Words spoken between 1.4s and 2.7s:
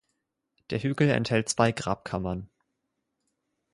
zwei Grabkammern.